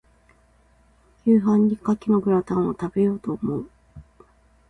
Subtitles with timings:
[1.25, 3.69] 夕飯に牡蠣のグラタンを、食べようと思う。